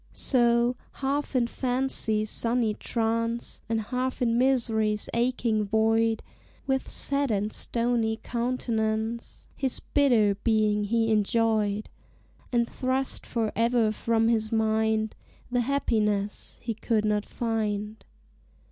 So, 0.13 0.75
half 0.93 1.35
in 1.35 1.45
fancy's 1.45 2.31
sunny 2.31 2.73
trance, 2.73 3.61
And 3.69 3.79
half 3.79 4.19
in 4.19 4.35
misery's 4.35 5.11
aching 5.13 5.63
void 5.63 6.23
With 6.65 6.87
set 6.89 7.29
and 7.29 7.53
stony 7.53 8.17
countenance 8.23 9.47
His 9.55 9.79
bitter 9.79 10.33
being 10.43 10.85
he 10.85 11.11
enjoyed, 11.11 11.87
And 12.51 12.67
thrust 12.67 13.27
for 13.27 13.51
ever 13.55 13.91
from 13.91 14.27
his 14.27 14.51
mind 14.51 15.13
The 15.51 15.61
happiness 15.61 16.57
he 16.63 16.73
could 16.73 17.05
not 17.05 17.23
find. 17.23 18.03